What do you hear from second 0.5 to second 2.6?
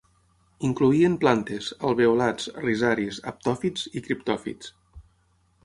Incloïen plantes, alveolats,